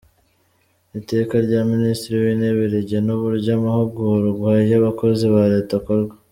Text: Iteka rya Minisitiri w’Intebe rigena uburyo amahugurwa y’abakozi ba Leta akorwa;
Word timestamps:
Iteka 0.99 1.33
rya 1.45 1.61
Minisitiri 1.71 2.15
w’Intebe 2.23 2.63
rigena 2.73 3.09
uburyo 3.17 3.49
amahugurwa 3.57 4.49
y’abakozi 4.69 5.23
ba 5.33 5.43
Leta 5.53 5.73
akorwa; 5.79 6.15